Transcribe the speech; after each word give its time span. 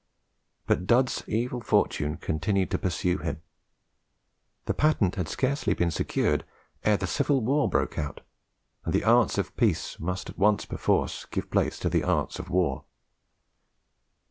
But 0.65 0.87
Dud's 0.87 1.23
evil 1.27 1.61
fortune 1.61 2.17
continued 2.17 2.71
to 2.71 2.79
pursue 2.79 3.19
him. 3.19 3.43
The 4.65 4.73
patent 4.73 5.13
had 5.13 5.29
scarcely 5.29 5.75
been 5.75 5.89
securedere 5.91 6.41
the 6.81 7.05
Civil 7.05 7.41
War 7.45 7.69
broke 7.69 7.99
out, 7.99 8.21
and 8.83 8.95
the 8.95 9.03
arts 9.03 9.37
of 9.37 9.55
peace 9.57 9.99
must 9.99 10.27
at 10.31 10.39
once 10.39 10.65
perforce 10.65 11.25
give 11.25 11.51
place 11.51 11.77
to 11.81 11.87
the 11.89 12.03
arts 12.03 12.39
of 12.39 12.49
war. 12.49 12.85